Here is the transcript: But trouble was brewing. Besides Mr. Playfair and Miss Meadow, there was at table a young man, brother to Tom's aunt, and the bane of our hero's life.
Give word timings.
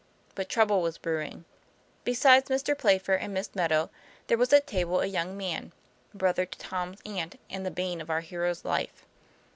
But 0.33 0.49
trouble 0.49 0.81
was 0.81 0.97
brewing. 0.97 1.45
Besides 2.05 2.49
Mr. 2.49 2.75
Playfair 2.75 3.19
and 3.21 3.35
Miss 3.35 3.53
Meadow, 3.53 3.91
there 4.25 4.37
was 4.39 4.51
at 4.51 4.65
table 4.65 4.99
a 5.01 5.05
young 5.05 5.37
man, 5.37 5.73
brother 6.11 6.47
to 6.47 6.57
Tom's 6.57 6.97
aunt, 7.05 7.35
and 7.51 7.63
the 7.63 7.69
bane 7.69 8.01
of 8.01 8.09
our 8.09 8.21
hero's 8.21 8.65
life. 8.65 9.05